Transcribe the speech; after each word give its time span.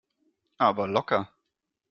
Aber 0.57 0.87
locker! 0.87 1.31